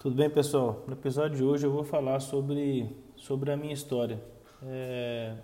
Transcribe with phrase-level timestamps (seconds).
[0.00, 0.84] Tudo bem, pessoal?
[0.86, 4.22] No episódio de hoje eu vou falar sobre, sobre a minha história.
[4.62, 5.34] É,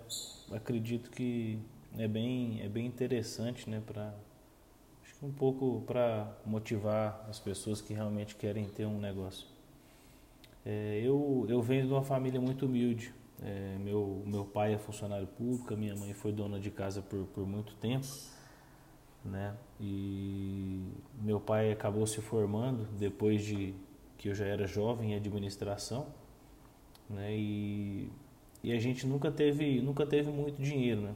[0.49, 1.59] acredito que
[1.97, 4.13] é bem, é bem interessante, né, para
[5.03, 9.45] acho que um pouco para motivar as pessoas que realmente querem ter um negócio.
[10.65, 13.13] É, eu, eu venho de uma família muito humilde.
[13.43, 17.45] É, meu, meu pai é funcionário público, minha mãe foi dona de casa por, por
[17.45, 18.07] muito tempo.
[19.21, 19.53] Né?
[19.81, 20.81] E
[21.21, 23.75] meu pai acabou se formando depois de
[24.17, 26.07] que eu já era jovem em administração,
[27.09, 27.35] né?
[27.35, 28.09] E,
[28.63, 31.15] e a gente nunca teve, nunca teve muito dinheiro, né?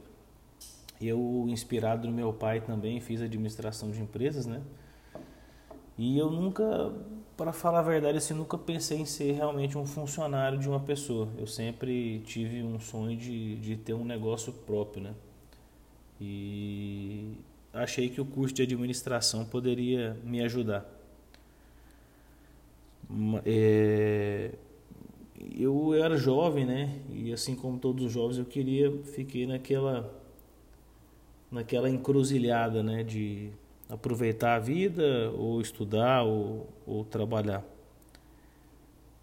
[1.00, 4.62] Eu, inspirado no meu pai também, fiz administração de empresas, né?
[5.96, 6.92] E eu nunca,
[7.36, 11.28] para falar a verdade, assim, nunca pensei em ser realmente um funcionário de uma pessoa.
[11.38, 15.14] Eu sempre tive um sonho de, de ter um negócio próprio, né?
[16.20, 17.34] E
[17.72, 20.99] achei que o curso de administração poderia me ajudar.
[23.44, 24.52] É,
[25.58, 27.00] eu era jovem, né?
[27.10, 30.12] E assim como todos os jovens, eu queria, fiquei naquela,
[31.50, 33.02] naquela encruzilhada, né?
[33.02, 33.50] De
[33.88, 37.64] aproveitar a vida, ou estudar, ou, ou trabalhar.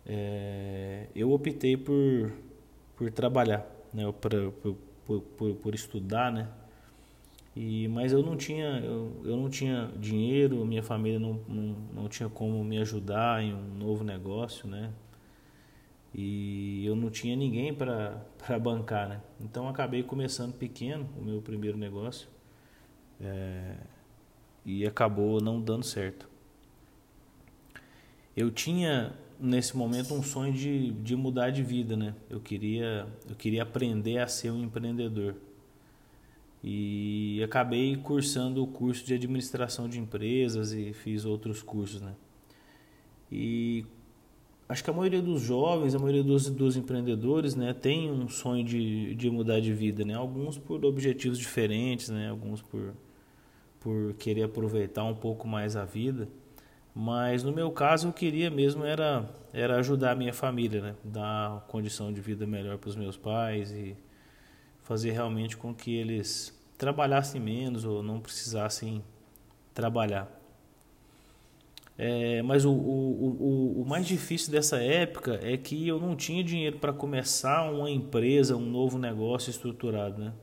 [0.05, 2.31] É, eu optei por,
[2.95, 4.11] por trabalhar, né?
[4.11, 6.49] Por, por, por, por estudar, né?
[7.59, 12.07] E, mas eu não tinha eu, eu não tinha dinheiro, minha família não, não, não
[12.07, 14.93] tinha como me ajudar em um novo negócio, né?
[16.13, 18.21] E eu não tinha ninguém para
[18.61, 19.21] bancar, né?
[19.41, 22.29] Então acabei começando pequeno o meu primeiro negócio
[23.19, 23.75] é,
[24.63, 26.29] e acabou não dando certo.
[28.35, 32.13] Eu tinha nesse momento um sonho de, de mudar de vida, né?
[32.29, 35.35] Eu queria eu queria aprender a ser um empreendedor
[36.69, 42.13] e acabei cursando o curso de administração de empresas e fiz outros cursos, né?
[43.31, 43.85] E
[44.67, 48.65] acho que a maioria dos jovens, a maioria dos, dos empreendedores, né, tem um sonho
[48.65, 50.15] de, de mudar de vida, né?
[50.15, 52.29] Alguns por objetivos diferentes, né?
[52.29, 52.93] Alguns por
[53.79, 56.27] por querer aproveitar um pouco mais a vida.
[56.93, 60.95] Mas no meu caso eu queria mesmo era era ajudar a minha família, né?
[61.01, 63.95] Dar condição de vida melhor para os meus pais e
[64.83, 69.03] fazer realmente com que eles trabalhassem menos ou não precisassem
[69.73, 70.37] trabalhar.
[71.97, 76.43] É, mas o, o, o, o, mais difícil dessa época é que eu não tinha
[76.43, 80.33] dinheiro para começar uma empresa, um novo negócio estruturado, né?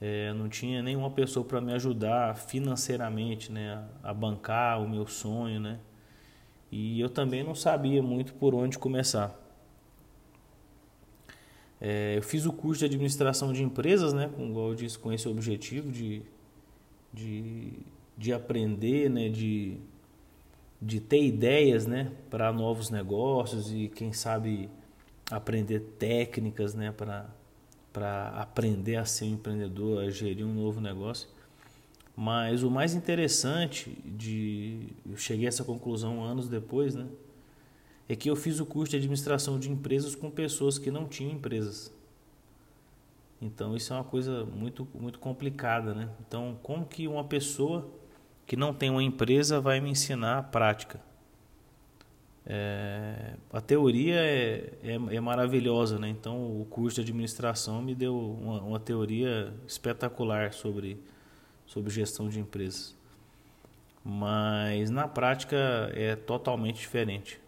[0.00, 5.58] É, não tinha nenhuma pessoa para me ajudar financeiramente, né, a bancar o meu sonho,
[5.58, 5.80] né?
[6.70, 9.34] E eu também não sabia muito por onde começar.
[11.80, 15.12] É, eu fiz o curso de administração de empresas, né, com, igual eu disse, com
[15.12, 16.22] esse objetivo de,
[17.12, 17.72] de,
[18.16, 19.76] de aprender, né, de,
[20.80, 24.70] de ter ideias né, para novos negócios e, quem sabe,
[25.30, 31.28] aprender técnicas né, para aprender a ser um empreendedor, a gerir um novo negócio.
[32.16, 34.88] Mas o mais interessante de.
[35.04, 37.06] Eu cheguei a essa conclusão anos depois, né?
[38.08, 41.32] É que eu fiz o curso de administração de empresas com pessoas que não tinham
[41.32, 41.92] empresas.
[43.40, 46.08] Então isso é uma coisa muito muito complicada, né?
[46.26, 47.88] Então como que uma pessoa
[48.46, 51.00] que não tem uma empresa vai me ensinar a prática?
[52.48, 56.08] É, a teoria é, é, é, maravilhosa, né?
[56.08, 60.98] Então o curso de administração me deu uma, uma teoria espetacular sobre
[61.66, 62.94] sobre gestão de empresas,
[64.04, 65.56] mas na prática
[65.94, 67.40] é totalmente diferente.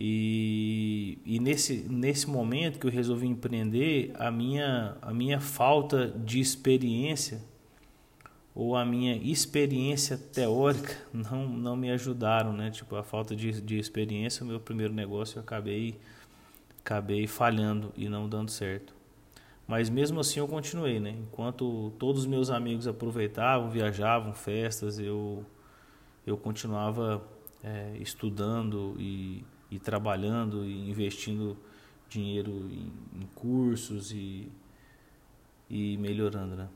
[0.00, 6.38] E, e nesse, nesse momento que eu resolvi empreender, a minha, a minha falta de
[6.38, 7.42] experiência
[8.54, 12.70] ou a minha experiência teórica não, não me ajudaram, né?
[12.70, 15.98] Tipo, a falta de, de experiência, o meu primeiro negócio eu acabei,
[16.78, 18.94] acabei falhando e não dando certo.
[19.66, 21.10] Mas mesmo assim eu continuei, né?
[21.10, 25.44] Enquanto todos os meus amigos aproveitavam, viajavam, festas, eu,
[26.24, 27.20] eu continuava
[27.64, 31.56] é, estudando e e trabalhando e investindo
[32.08, 32.92] dinheiro em,
[33.22, 34.50] em cursos e,
[35.68, 36.68] e melhorando, né?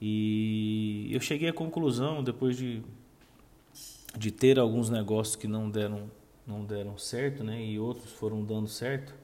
[0.00, 2.82] E eu cheguei à conclusão depois de,
[4.16, 6.10] de ter alguns negócios que não deram
[6.46, 7.60] não deram certo, né?
[7.62, 9.14] E outros foram dando certo,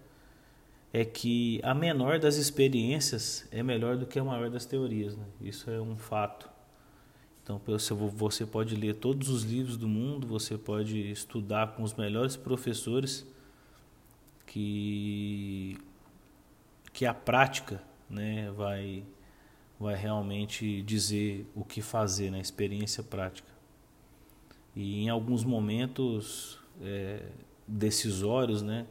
[0.92, 5.24] é que a menor das experiências é melhor do que a maior das teorias, né?
[5.40, 6.50] Isso é um fato.
[7.56, 12.36] Então você pode ler todos os livros do mundo, você pode estudar com os melhores
[12.36, 13.26] professores
[14.46, 15.78] que
[16.92, 19.04] que a prática, né, vai
[19.78, 23.50] vai realmente dizer o que fazer na né, experiência prática.
[24.76, 27.26] E em alguns momentos é,
[27.66, 28.86] decisórios né,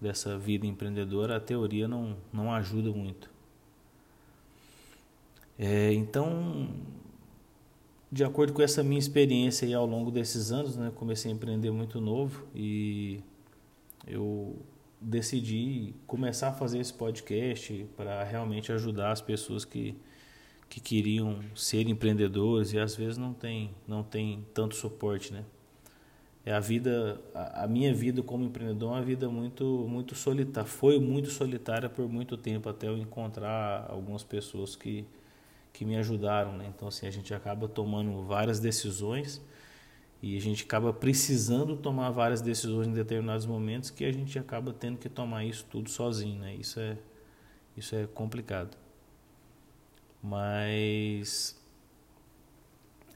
[0.00, 3.30] dessa vida empreendedora, a teoria não, não ajuda muito.
[5.58, 6.68] É, então,
[8.10, 11.70] de acordo com essa minha experiência aí ao longo desses anos, né, comecei a empreender
[11.70, 13.20] muito novo e
[14.06, 14.56] eu
[15.00, 19.94] decidi começar a fazer esse podcast para realmente ajudar as pessoas que,
[20.68, 25.44] que queriam ser empreendedores e às vezes não tem não tem tanto suporte, né?
[26.44, 30.98] É a vida, a, minha vida como empreendedor é uma vida muito muito solitária, foi
[30.98, 35.04] muito solitária por muito tempo até eu encontrar algumas pessoas que
[35.72, 36.66] que me ajudaram, né?
[36.74, 39.40] Então assim a gente acaba tomando várias decisões
[40.20, 44.72] e a gente acaba precisando tomar várias decisões em determinados momentos que a gente acaba
[44.72, 46.54] tendo que tomar isso tudo sozinho, né?
[46.56, 46.98] Isso é,
[47.76, 48.76] isso é complicado.
[50.20, 51.56] Mas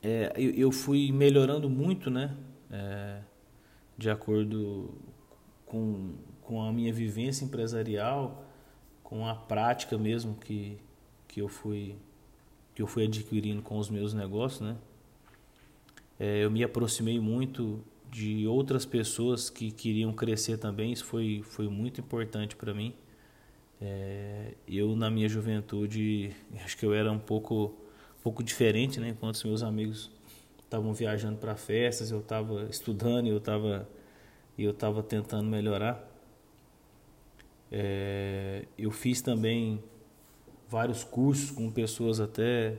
[0.02, 2.36] é, eu, eu, fui melhorando muito, né?
[2.70, 3.20] É,
[3.98, 4.94] de acordo
[5.66, 8.44] com, com a minha vivência empresarial,
[9.02, 10.78] com a prática mesmo que,
[11.26, 11.96] que eu fui
[12.74, 14.76] que eu fui adquirindo com os meus negócios, né?
[16.18, 20.92] É, eu me aproximei muito de outras pessoas que queriam crescer também.
[20.92, 22.94] Isso foi, foi muito importante para mim.
[23.80, 26.30] É, eu, na minha juventude,
[26.64, 27.74] acho que eu era um pouco,
[28.18, 29.08] um pouco diferente, né?
[29.08, 30.10] Enquanto os meus amigos
[30.62, 33.88] estavam viajando para festas, eu estava estudando e eu estava
[34.58, 36.08] eu estava tentando melhorar.
[37.70, 39.82] É, eu fiz também
[40.72, 42.78] vários cursos com pessoas até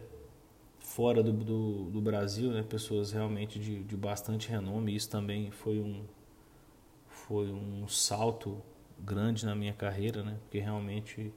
[0.80, 2.64] fora do, do, do, Brasil, né?
[2.64, 4.96] pessoas realmente de, de bastante renome.
[4.96, 6.04] Isso também foi um,
[7.08, 8.60] foi um salto
[9.00, 10.38] grande na minha carreira, né?
[10.42, 11.32] porque realmente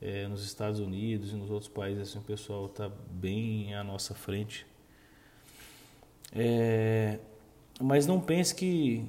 [0.00, 4.14] é, nos Estados Unidos e nos outros países assim, o pessoal está bem à nossa
[4.14, 4.66] frente.
[6.34, 7.18] É,
[7.80, 9.06] mas não pense que,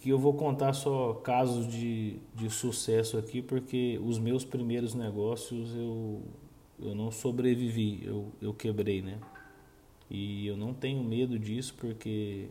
[0.00, 5.74] que eu vou contar só casos de, de sucesso aqui, porque os meus primeiros negócios
[5.74, 6.22] eu
[6.82, 9.18] eu não sobrevivi, eu, eu quebrei, né?
[10.10, 12.48] E eu não tenho medo disso porque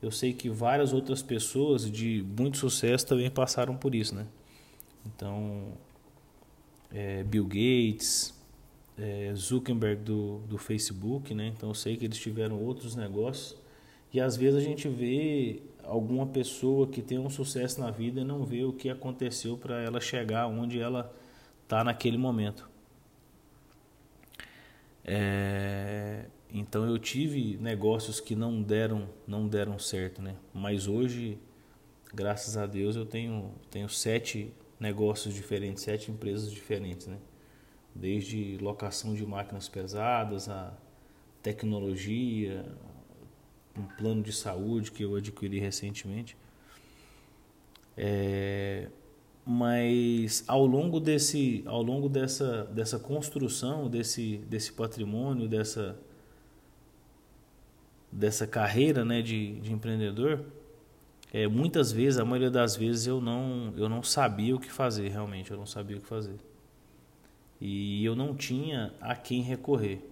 [0.00, 4.26] eu sei que várias outras pessoas de muito sucesso também passaram por isso, né?
[5.04, 5.74] Então,
[6.90, 8.34] é, Bill Gates,
[8.98, 11.52] é, Zuckerberg do, do Facebook, né?
[11.54, 13.59] Então eu sei que eles tiveram outros negócios
[14.12, 18.24] e às vezes a gente vê alguma pessoa que tem um sucesso na vida e
[18.24, 21.12] não vê o que aconteceu para ela chegar onde ela
[21.62, 22.68] está naquele momento.
[25.04, 30.36] É, então eu tive negócios que não deram, não deram certo, né?
[30.52, 31.38] Mas hoje,
[32.12, 37.18] graças a Deus, eu tenho, tenho sete negócios diferentes, sete empresas diferentes, né?
[37.94, 40.72] Desde locação de máquinas pesadas, a
[41.42, 42.64] tecnologia,
[43.80, 46.36] um plano de saúde que eu adquiri recentemente.
[47.96, 48.88] É,
[49.44, 55.98] mas ao longo desse ao longo dessa dessa construção desse desse patrimônio dessa
[58.12, 60.44] dessa carreira né de, de empreendedor
[61.32, 65.08] é, muitas vezes a maioria das vezes eu não eu não sabia o que fazer
[65.08, 66.36] realmente eu não sabia o que fazer
[67.60, 70.09] e eu não tinha a quem recorrer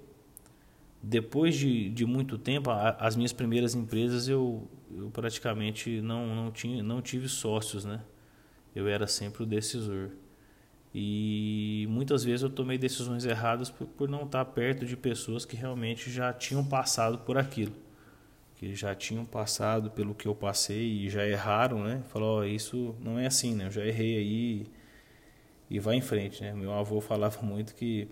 [1.02, 6.50] depois de, de muito tempo a, as minhas primeiras empresas eu, eu praticamente não não
[6.50, 8.02] tinha não tive sócios né
[8.78, 10.10] eu era sempre o decisor.
[10.94, 15.56] E muitas vezes eu tomei decisões erradas por, por não estar perto de pessoas que
[15.56, 17.74] realmente já tinham passado por aquilo.
[18.56, 22.02] Que já tinham passado pelo que eu passei e já erraram, né?
[22.08, 23.66] Falou, oh, isso não é assim, né?
[23.66, 24.66] Eu já errei aí
[25.70, 26.52] e vai em frente, né?
[26.54, 28.08] Meu avô falava muito que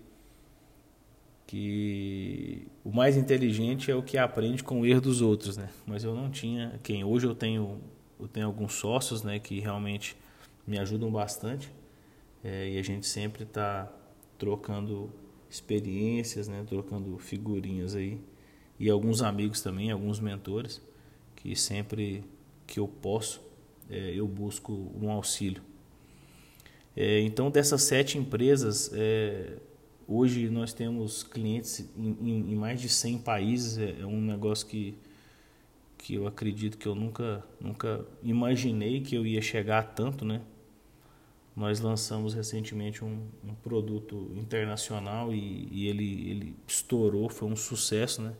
[1.47, 5.69] que o mais inteligente é o que aprende com o erro dos outros, né?
[5.85, 7.05] Mas eu não tinha quem.
[7.05, 7.79] Hoje eu tenho
[8.19, 10.17] eu tenho alguns sócios, né, que realmente
[10.65, 11.71] me ajudam bastante
[12.43, 13.91] é, e a gente sempre está
[14.39, 15.11] trocando
[15.49, 18.19] experiências, né, trocando figurinhas aí
[18.79, 20.81] e alguns amigos também, alguns mentores
[21.35, 22.23] que sempre
[22.65, 23.39] que eu posso
[23.89, 25.61] é, eu busco um auxílio.
[26.95, 29.57] É, então dessas sete empresas é,
[30.07, 34.65] hoje nós temos clientes em, em, em, mais de 100 países é, é um negócio
[34.67, 34.97] que
[35.97, 40.41] que eu acredito que eu nunca nunca imaginei que eu ia chegar a tanto, né?
[41.55, 48.21] Nós lançamos recentemente um, um produto internacional e, e, ele, ele estourou, foi um sucesso,
[48.21, 48.33] né?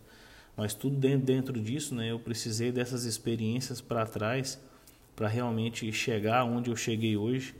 [0.55, 2.11] Mas tudo dentro, dentro disso, né?
[2.11, 4.61] Eu precisei dessas experiências para trás
[5.15, 7.55] para realmente chegar onde eu cheguei hoje.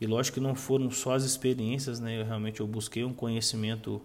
[0.00, 2.20] E lógico que não foram só as experiências, né?
[2.20, 4.00] Eu realmente eu busquei um conhecimento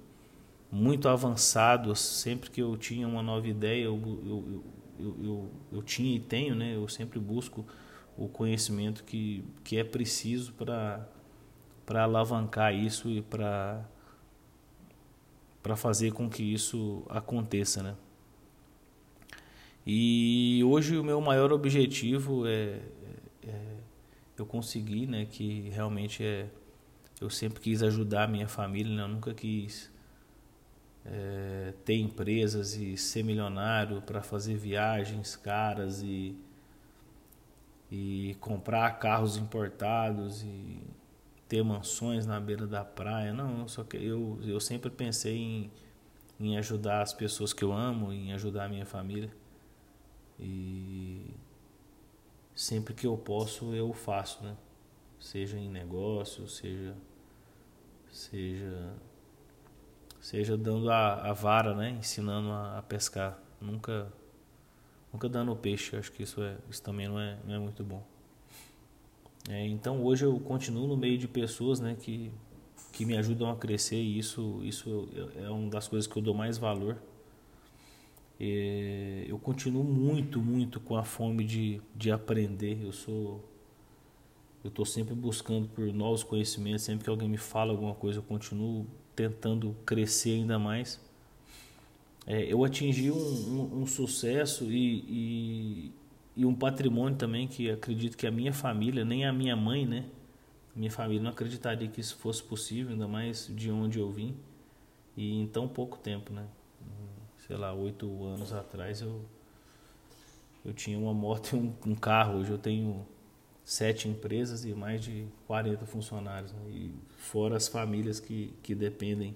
[0.69, 1.95] muito avançado.
[1.95, 4.63] Sempre que eu tinha uma nova ideia, eu, eu,
[4.99, 6.75] eu, eu, eu tinha e tenho, né?
[6.75, 7.65] Eu sempre busco
[8.17, 11.07] o conhecimento que, que é preciso para
[11.85, 13.87] para alavancar isso e para
[15.61, 17.95] para fazer com que isso aconteça, né?
[19.85, 22.79] E hoje o meu maior objetivo é,
[23.43, 23.74] é, é
[24.41, 25.25] eu conseguir, né?
[25.25, 26.49] Que realmente é
[27.19, 29.03] eu sempre quis ajudar a minha família, né?
[29.03, 29.91] eu nunca quis
[31.05, 36.37] é, ter empresas e ser milionário para fazer viagens caras e,
[37.89, 40.81] e comprar carros importados e
[41.47, 43.31] ter mansões na beira da praia.
[43.31, 45.71] Não, só que eu, eu sempre pensei em,
[46.39, 49.31] em ajudar as pessoas que eu amo, em ajudar a minha família.
[50.37, 51.33] E
[52.55, 54.55] sempre que eu posso eu faço, né?
[55.19, 56.95] Seja em negócio, seja
[58.09, 58.93] seja
[60.21, 61.91] seja dando a, a vara, né?
[61.91, 64.11] Ensinando a, a, pescar, nunca
[65.11, 65.95] nunca dando peixe.
[65.97, 68.03] Acho que isso é isso também não é, não é muito bom.
[69.49, 71.95] É, então hoje eu continuo no meio de pessoas, né?
[71.99, 72.31] Que
[72.93, 76.33] que me ajudam a crescer e isso isso é uma das coisas que eu dou
[76.33, 76.97] mais valor.
[78.39, 82.83] É, eu continuo muito muito com a fome de, de aprender.
[82.83, 83.43] Eu sou
[84.63, 86.83] eu estou sempre buscando por novos conhecimentos.
[86.83, 90.99] Sempre que alguém me fala alguma coisa, eu continuo tentando crescer ainda mais.
[92.25, 95.91] É, eu atingi um, um, um sucesso e, e,
[96.35, 100.05] e, um patrimônio também que acredito que a minha família, nem a minha mãe, né?
[100.75, 104.35] Minha família não acreditaria que isso fosse possível, ainda mais de onde eu vim.
[105.15, 106.47] E em tão pouco tempo, né?
[107.47, 109.21] Sei lá, oito anos atrás eu,
[110.63, 112.39] eu tinha uma moto e um, um carro.
[112.39, 113.05] Hoje eu tenho
[113.63, 116.59] sete empresas e mais de 40 funcionários, né?
[116.69, 119.35] e fora as famílias que, que dependem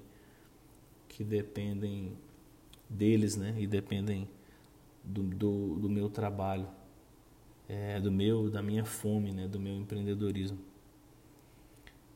[1.08, 2.14] que dependem
[2.88, 3.54] deles, né?
[3.58, 4.28] E dependem
[5.04, 6.68] do, do, do meu trabalho,
[7.68, 9.48] é, do meu, da minha fome, né?
[9.48, 10.60] Do meu empreendedorismo.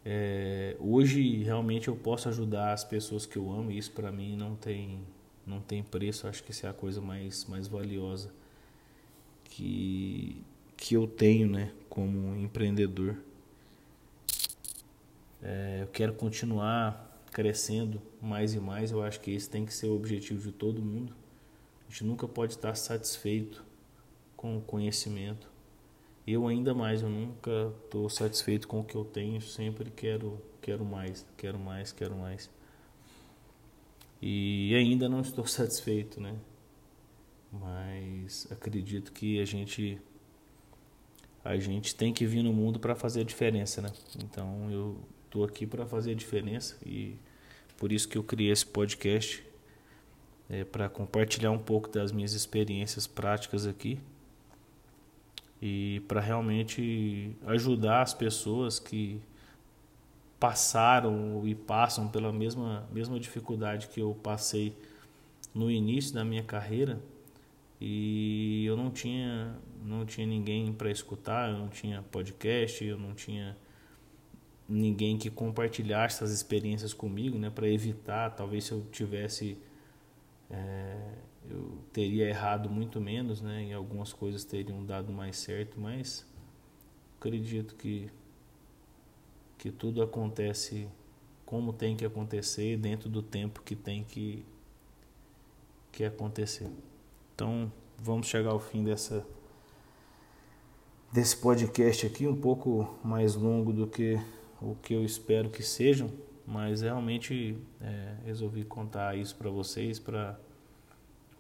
[0.06, 4.36] É, hoje realmente eu posso ajudar as pessoas que eu amo e isso para mim
[4.36, 5.02] não tem
[5.46, 6.28] não tem preço.
[6.28, 8.32] Acho que isso é a coisa mais mais valiosa
[9.46, 10.44] que
[10.76, 13.16] que eu tenho, né, como empreendedor.
[15.42, 18.92] É, eu quero continuar crescendo mais e mais.
[18.92, 21.16] Eu acho que esse tem que ser o objetivo de todo mundo.
[21.88, 23.64] A gente nunca pode estar satisfeito
[24.36, 25.50] com o conhecimento.
[26.26, 29.42] Eu ainda mais, eu nunca estou satisfeito com o que eu tenho.
[29.42, 32.50] Sempre quero, quero mais, quero mais, quero mais.
[34.26, 36.34] E ainda não estou satisfeito, né?
[37.52, 40.00] Mas acredito que a gente
[41.44, 43.92] a gente tem que vir no mundo para fazer a diferença, né?
[44.24, 47.18] Então eu estou aqui para fazer a diferença e
[47.78, 49.44] por isso que eu criei esse podcast
[50.50, 54.00] é, para compartilhar um pouco das minhas experiências práticas aqui
[55.62, 59.20] e para realmente ajudar as pessoas que
[60.44, 64.76] passaram e passam pela mesma mesma dificuldade que eu passei
[65.56, 67.02] no início da minha carreira
[67.80, 73.14] e eu não tinha não tinha ninguém para escutar, eu não tinha podcast, eu não
[73.14, 73.56] tinha
[74.68, 79.58] ninguém que compartilhasse essas experiências comigo, né, para evitar, talvez se eu tivesse
[80.50, 80.98] é,
[81.50, 86.28] eu teria errado muito menos, né, e algumas coisas teriam dado mais certo, mas
[87.18, 88.12] acredito que
[89.64, 90.90] que tudo acontece
[91.46, 94.46] como tem que acontecer dentro do tempo que tem que
[95.90, 96.70] que acontecer.
[97.34, 99.26] Então, vamos chegar ao fim dessa
[101.14, 104.20] desse podcast aqui, um pouco mais longo do que
[104.62, 106.12] o que eu espero que sejam,
[106.46, 110.38] mas realmente é, resolvi contar isso para vocês para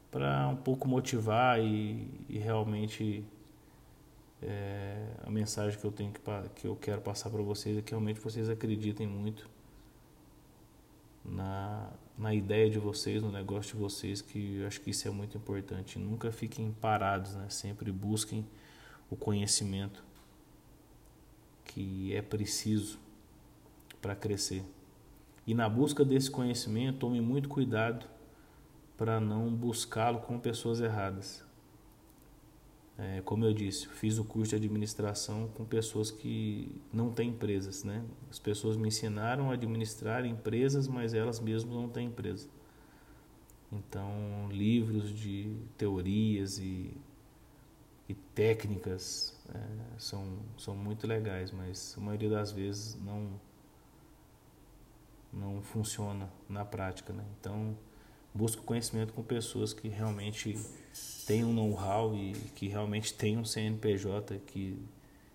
[0.09, 3.25] para um pouco motivar e, e realmente
[4.45, 6.21] é, a mensagem que eu tenho que,
[6.55, 9.49] que eu quero passar para vocês é que realmente vocês acreditem muito
[11.23, 15.11] na, na ideia de vocês, no negócio de vocês, que eu acho que isso é
[15.11, 15.97] muito importante.
[15.97, 17.47] Nunca fiquem parados, né?
[17.49, 18.45] Sempre busquem
[19.09, 20.03] o conhecimento
[21.65, 22.99] que é preciso
[24.01, 24.63] para crescer.
[25.45, 28.05] E na busca desse conhecimento, tome muito cuidado
[28.97, 31.43] para não buscá-lo com pessoas erradas.
[32.97, 37.83] É, como eu disse, fiz o curso de administração com pessoas que não têm empresas.
[37.83, 38.03] Né?
[38.29, 42.47] As pessoas me ensinaram a administrar empresas, mas elas mesmas não têm empresa.
[43.71, 46.95] Então, livros de teorias e
[48.07, 53.39] e técnicas é, são, são muito legais, mas a maioria das vezes não,
[55.31, 57.13] não funciona na prática.
[57.13, 57.23] Né?
[57.39, 57.77] Então,
[58.33, 60.57] busco conhecimento com pessoas que realmente
[61.25, 64.77] têm um know-how e que realmente têm um CNPJ, que,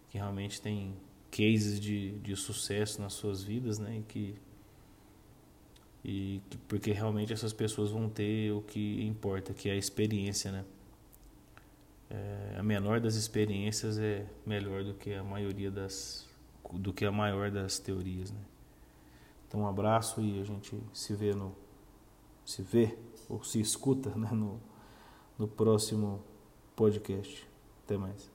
[0.09, 0.95] que realmente têm
[1.31, 3.99] cases de, de sucesso nas suas vidas, né?
[3.99, 4.35] E que,
[6.05, 10.51] e que, porque realmente essas pessoas vão ter o que importa, que é a experiência,
[10.51, 10.65] né?
[12.11, 16.27] É, a menor das experiências é melhor do que a maioria das
[16.73, 18.41] do que a maior das teorias, né?
[19.47, 21.55] Então um abraço e a gente se vê no
[22.49, 22.97] se vê
[23.29, 24.59] ou se escuta né, no,
[25.39, 26.25] no próximo
[26.75, 27.47] podcast.
[27.85, 28.33] Até mais.